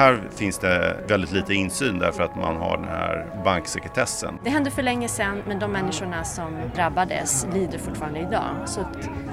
[0.00, 4.34] Här finns det väldigt lite insyn därför att man har den här banksekretessen.
[4.44, 8.56] Det hände för länge sedan men de människorna som drabbades lider fortfarande idag.
[8.66, 8.80] Så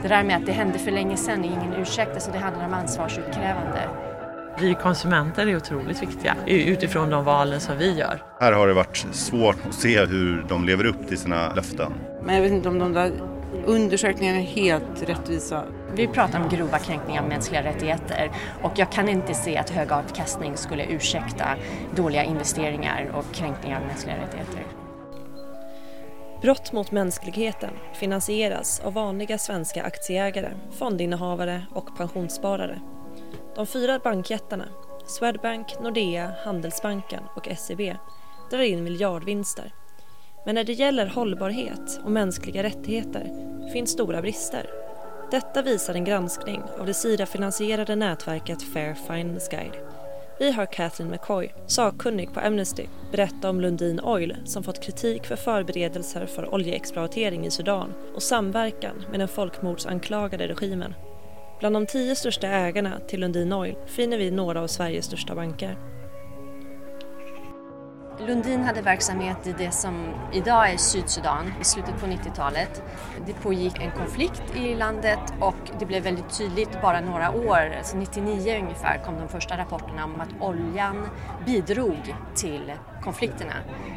[0.01, 2.65] det där med att det hände för länge sedan är ingen ursäkt, alltså det handlar
[2.65, 3.89] om ansvarsutkrävande.
[4.59, 8.23] Vi konsumenter är otroligt viktiga utifrån de valen som vi gör.
[8.39, 11.93] Här har det varit svårt att se hur de lever upp till sina löften.
[12.23, 13.11] Men jag vet inte om de där
[13.65, 15.63] undersökningarna är helt rättvisa.
[15.93, 19.91] Vi pratar om grova kränkningar av mänskliga rättigheter och jag kan inte se att hög
[19.91, 21.45] avkastning skulle ursäkta
[21.95, 24.63] dåliga investeringar och kränkningar av mänskliga rättigheter.
[26.41, 32.81] Brott mot mänskligheten finansieras av vanliga svenska aktieägare, fondinnehavare och pensionssparare.
[33.55, 34.65] De fyra bankjättarna,
[35.05, 37.95] Swedbank, Nordea, Handelsbanken och SEB,
[38.49, 39.73] drar in miljardvinster.
[40.47, 43.31] Men när det gäller hållbarhet och mänskliga rättigheter
[43.73, 44.69] finns stora brister.
[45.31, 49.77] Detta visar en granskning av det Sida-finansierade nätverket Fair Finance Guide.
[50.39, 55.35] Vi har Kathleen McCoy, sakkunnig på Amnesty, berätta om Lundin Oil som fått kritik för
[55.35, 60.93] förberedelser för oljeexploatering i Sudan och samverkan med den folkmordsanklagade regimen.
[61.59, 65.96] Bland de tio största ägarna till Lundin Oil finner vi några av Sveriges största banker.
[68.19, 72.83] Lundin hade verksamhet i det som idag är Sydsudan i slutet på 90-talet.
[73.25, 77.97] Det pågick en konflikt i landet och det blev väldigt tydligt bara några år, alltså
[77.97, 81.09] 99 ungefär, kom de första rapporterna om att oljan
[81.45, 82.71] bidrog till
[83.07, 83.53] konflikterna.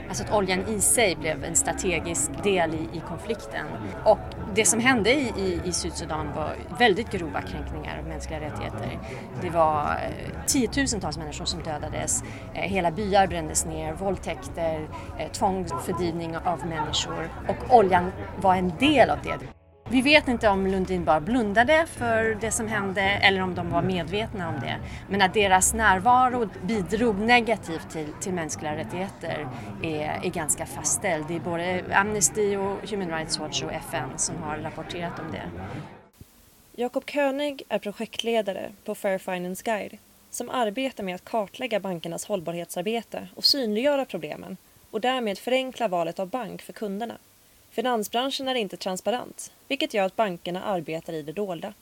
[0.08, 3.67] Alltså att oljan i sig blev en strategisk del i, i konflikten.
[4.05, 4.19] Och
[4.55, 8.98] det som hände i, i, i, Sydsudan var väldigt grova kränkningar av mänskliga rättigheter.
[9.42, 12.22] Det var eh, tiotusentals människor som dödades,
[12.55, 19.11] eh, hela byar brändes ner, våldtäkter, eh, tvångsfördrivning av människor och oljan var en del
[19.11, 19.59] av det.
[19.92, 23.83] Vi vet inte om Lundin bara blundade för det som hände eller om de var
[23.83, 24.77] medvetna om det.
[25.08, 29.48] Men att deras närvaro bidrog negativt till, till mänskliga rättigheter
[29.83, 31.24] är, är ganska fastställd.
[31.29, 35.50] Det är både Amnesty och Human Rights Watch och FN som har rapporterat om det.
[36.73, 39.98] Jakob König är projektledare på Fair Finance Guide
[40.30, 44.56] som arbetar med att kartlägga bankernas hållbarhetsarbete och synliggöra problemen
[44.90, 47.14] och därmed förenkla valet av bank för kunderna.
[47.70, 51.75] Finansbranschen är inte transparent, vilket gör att bankerna arbetar i det dolda.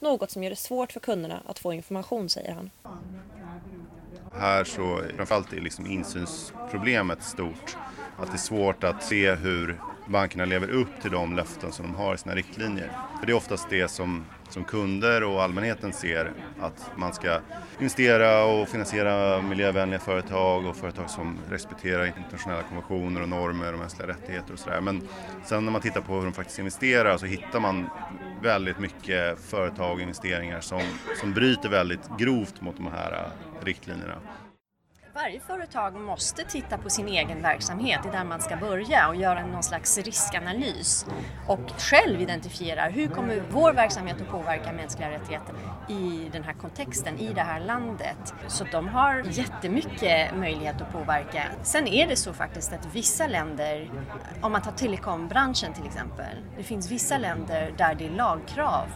[0.00, 2.70] Något som gör det svårt för kunderna att få information, säger han.
[4.32, 7.76] Här så framförallt är liksom insynsproblemet stort.
[8.18, 11.94] Att det är svårt att se hur bankerna lever upp till de löften som de
[11.94, 12.92] har i sina riktlinjer.
[13.20, 17.40] För det är oftast det som, som kunder och allmänheten ser att man ska
[17.78, 24.08] investera och finansiera miljövänliga företag och företag som respekterar internationella konventioner och normer och mänskliga
[24.08, 24.80] rättigheter och sådär.
[24.80, 25.02] Men
[25.44, 27.90] sen när man tittar på hur de faktiskt investerar så hittar man
[28.42, 30.82] väldigt mycket företag och investeringar som,
[31.20, 34.14] som bryter väldigt grovt mot de här äh, riktlinjerna.
[35.22, 39.16] Varje företag måste titta på sin egen verksamhet, det är där man ska börja och
[39.16, 41.06] göra någon slags riskanalys
[41.48, 45.54] och själv identifiera hur kommer vår verksamhet att påverka mänskliga rättigheter
[45.88, 48.34] i den här kontexten, i det här landet.
[48.46, 51.42] Så de har jättemycket möjlighet att påverka.
[51.62, 53.90] Sen är det så faktiskt att vissa länder,
[54.40, 58.86] om man tar telekombranschen till exempel, det finns vissa länder där det är lagkrav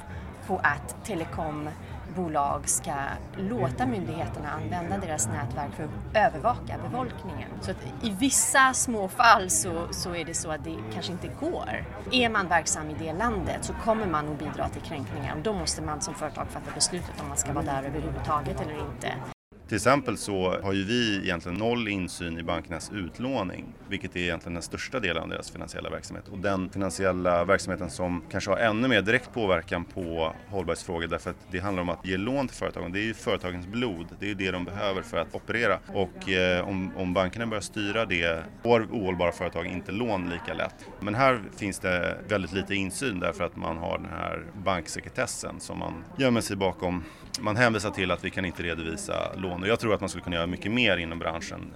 [0.47, 1.69] på att telekom
[2.15, 2.93] bolag ska
[3.37, 7.49] låta myndigheterna använda deras nätverk för att övervaka befolkningen.
[7.61, 11.29] Så att i vissa små fall så, så är det så att det kanske inte
[11.41, 11.85] går.
[12.13, 15.53] Är man verksam i det landet så kommer man att bidra till kränkningar och då
[15.53, 19.32] måste man som företag fatta beslutet om man ska vara där överhuvudtaget eller inte.
[19.73, 24.55] Till exempel så har ju vi egentligen noll insyn i bankernas utlåning, vilket är egentligen
[24.55, 26.29] den största delen av deras finansiella verksamhet.
[26.29, 31.37] Och den finansiella verksamheten som kanske har ännu mer direkt påverkan på hållbarhetsfrågor därför att
[31.51, 32.93] det handlar om att ge lån till företagen.
[32.93, 35.79] Det är ju företagens blod, det är ju det de behöver för att operera.
[35.87, 40.75] Och eh, om, om bankerna börjar styra det får ohållbara företag inte lån lika lätt.
[41.01, 45.79] Men här finns det väldigt lite insyn därför att man har den här banksekretessen som
[45.79, 47.05] man gömmer sig bakom
[47.41, 50.25] man hänvisar till att vi kan inte redovisa lån och jag tror att man skulle
[50.25, 51.75] kunna göra mycket mer inom branschen.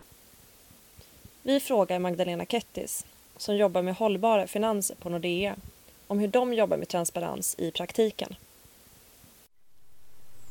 [1.43, 3.07] Vi frågar Magdalena Kettis,
[3.37, 5.57] som jobbar med hållbara finanser på Nordea,
[6.07, 8.35] om hur de jobbar med transparens i praktiken.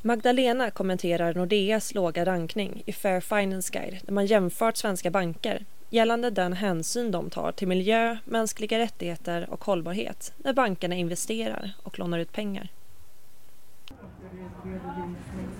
[0.02, 6.30] Magdalena kommenterar Nordeas låga rankning i Fair Finance Guide där man jämfört svenska banker gällande
[6.30, 12.18] den hänsyn de tar till miljö, mänskliga rättigheter och hållbarhet när bankerna investerar och lånar
[12.18, 12.68] ut pengar.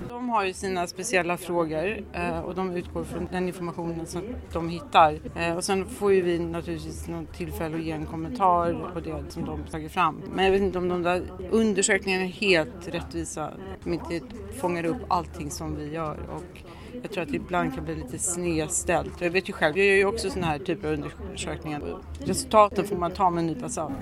[0.08, 4.22] De har ju sina speciella frågor eh, och de utgår från den informationen som
[4.52, 5.18] de hittar.
[5.34, 9.24] Eh, och sen får ju vi naturligtvis något tillfälle att ge en kommentar på det
[9.28, 10.22] som de tagit fram.
[10.34, 13.50] Men jag vet inte om de där undersökningarna är helt rättvisa,
[13.84, 14.20] de inte
[14.60, 16.18] fångar upp allting som vi gör.
[16.34, 16.62] Och
[17.02, 19.20] Jag tror att det ibland kan bli lite snedställt.
[19.20, 21.82] Jag vet ju själv, jag gör ju också sådana här typer av undersökningar.
[22.20, 23.94] Resultaten får man ta med en nypa salt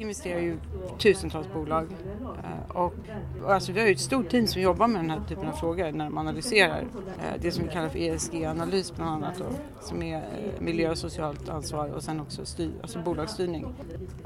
[0.00, 0.58] investerar ju
[0.98, 1.86] tusentals bolag.
[2.68, 2.94] Och,
[3.44, 5.52] och alltså vi har ju ett stort team som jobbar med den här typen av
[5.52, 6.80] frågor när de analyserar.
[7.18, 9.44] Eh, det som vi kallar för ESG-analys bland annat då,
[9.80, 13.66] som är eh, miljö och socialt ansvar och sen också styr, alltså bolagsstyrning.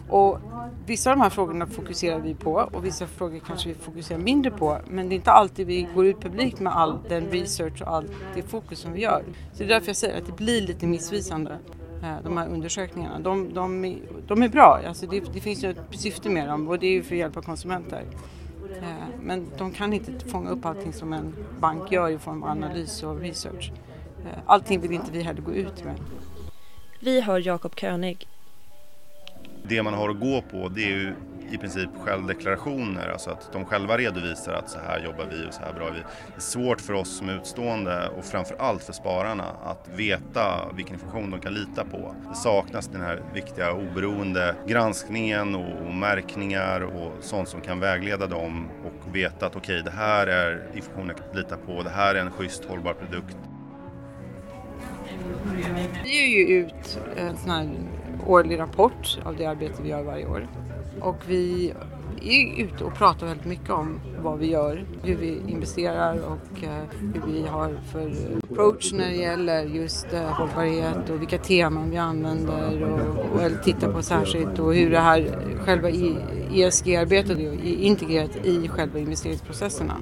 [0.08, 0.38] Och
[0.86, 4.50] vissa av de här frågorna fokuserar vi på och vissa frågor kanske vi fokuserar mindre
[4.50, 4.78] på.
[4.88, 8.10] Men det är inte alltid vi går ut publikt med all den research och allt
[8.34, 9.24] det fokus som vi gör.
[9.52, 11.58] Så det är därför jag säger att det blir lite missvisande.
[12.04, 13.18] Eh, de här undersökningarna.
[13.18, 13.96] De, de,
[14.26, 16.90] de är bra, alltså det, det, finns ju ett syfte med dem och det är
[16.90, 18.04] ju för att hjälpa konsumenter.
[18.82, 18.88] Eh,
[19.20, 23.02] men de kan inte fånga upp allting som en bank gör i form av analys
[23.02, 23.72] och research.
[24.24, 25.94] Eh, allting vill inte vi heller gå ut med.
[27.00, 28.28] Vi hör Jakob König.
[29.62, 31.14] Det man har att gå på det är ju
[31.54, 35.60] i princip självdeklarationer, alltså att de själva redovisar att så här jobbar vi och så
[35.60, 35.98] här bra är vi.
[35.98, 40.94] Det är svårt för oss som utstående och framför allt för spararna att veta vilken
[40.94, 42.14] information de kan lita på.
[42.28, 48.68] Det saknas den här viktiga oberoende granskningen och märkningar och sånt som kan vägleda dem
[48.84, 52.14] och veta att okej, okay, det här är information jag kan lita på, det här
[52.14, 53.36] är en schysst hållbar produkt.
[56.04, 57.68] Vi ger ju ut en sån här
[58.26, 60.48] årlig rapport av det arbete vi gör varje år.
[61.00, 61.72] Och vi
[62.22, 66.84] är ute och pratar väldigt mycket om vad vi gör, hur vi investerar och eh,
[67.14, 68.12] hur vi har för
[68.50, 73.92] approach när det gäller just eh, hållbarhet och vilka teman vi använder och, och tittar
[73.92, 75.90] på särskilt och hur det här själva
[76.54, 79.96] ESG-arbetet är integrerat i själva investeringsprocesserna.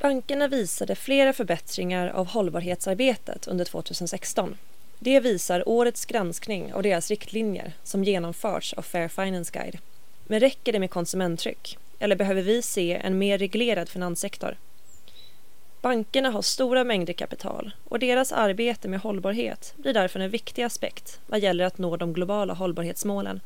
[0.00, 4.56] Bankerna visade flera förbättringar av hållbarhetsarbetet under 2016
[4.98, 9.78] det visar årets granskning av deras riktlinjer som genomförts av Fair Finance Guide.
[10.26, 11.78] Men räcker det med konsumenttryck?
[11.98, 14.56] Eller behöver vi se en mer reglerad finanssektor?
[15.80, 21.20] Bankerna har stora mängder kapital och deras arbete med hållbarhet blir därför en viktig aspekt
[21.26, 23.40] vad gäller att nå de globala hållbarhetsmålen.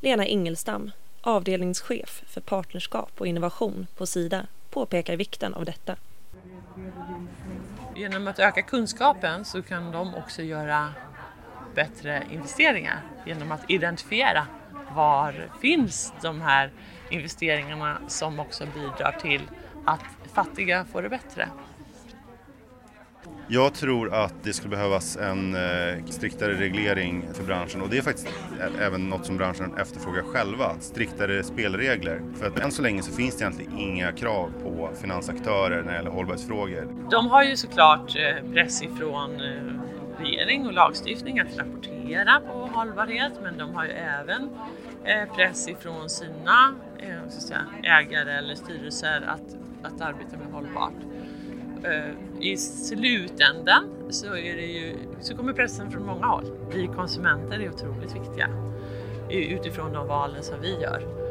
[0.00, 0.90] Lena Ingelstam,
[1.20, 5.96] avdelningschef för partnerskap och innovation på Sida, påpekar vikten av detta.
[7.96, 10.94] Genom att öka kunskapen så kan de också göra
[11.74, 14.46] bättre investeringar genom att identifiera
[14.94, 16.70] var finns de här
[17.10, 19.50] investeringarna som också bidrar till
[19.84, 20.02] att
[20.34, 21.48] fattiga får det bättre.
[23.48, 28.02] Jag tror att det skulle behövas en eh, striktare reglering för branschen och det är
[28.02, 28.28] faktiskt
[28.80, 30.74] även något som branschen efterfrågar själva.
[30.80, 32.22] Striktare spelregler.
[32.38, 35.96] För att än så länge så finns det egentligen inga krav på finansaktörer när det
[35.96, 36.88] gäller hållbarhetsfrågor.
[37.10, 43.32] De har ju såklart eh, press ifrån eh, regering och lagstiftning att rapportera på hållbarhet
[43.42, 44.50] men de har ju även
[45.36, 46.74] press ifrån sina
[47.82, 49.56] ägare eller styrelser att,
[49.92, 51.13] att arbeta med hållbart.
[51.84, 52.10] Eh,
[52.40, 56.44] i slutändan så, är det ju, så kommer pressen från många håll.
[56.74, 58.48] Vi konsumenter är otroligt viktiga
[59.30, 61.24] utifrån de valen som vi gör.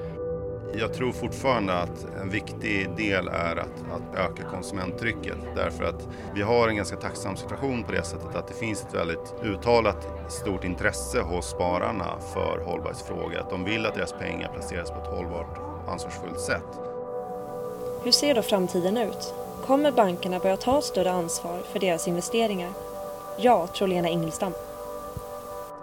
[0.76, 6.42] Jag tror fortfarande att en viktig del är att, att, öka konsumenttrycket därför att vi
[6.42, 10.64] har en ganska tacksam situation på det sättet att det finns ett väldigt uttalat stort
[10.64, 13.38] intresse hos spararna för hållbarhetsfrågor.
[13.40, 16.80] Att de vill att deras pengar placeras på ett hållbart, ansvarsfullt sätt.
[18.04, 19.34] Hur ser då framtiden ut?
[19.68, 22.70] Kommer bankerna börja ta större ansvar för deras investeringar?
[23.40, 24.54] Ja, tror Lena Ingelstam.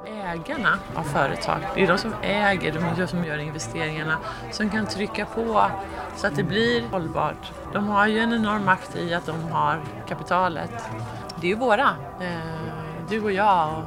[0.06, 4.18] Ägarna av företag, det är de som äger, de som gör investeringarna,
[4.50, 5.70] som kan trycka på
[6.16, 7.52] så att det blir hållbart.
[7.72, 10.72] De har ju en enorm makt i att de har kapitalet.
[11.40, 11.88] Det är ju våra,
[12.20, 13.84] eh, du och jag och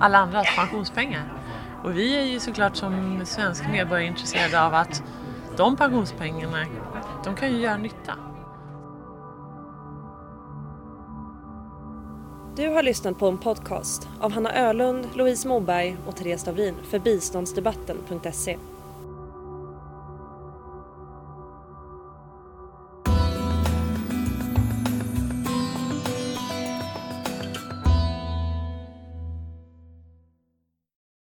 [0.00, 1.32] alla andras pensionspengar.
[1.84, 5.02] Och vi är ju såklart som svenska medborgare intresserade av att
[5.56, 6.66] de pensionspengarna,
[7.24, 8.14] de kan ju göra nytta.
[12.56, 16.98] Du har lyssnat på en podcast av Hanna Ölund, Louise Moberg och Therese Davrin för
[16.98, 18.56] biståndsdebatten.se.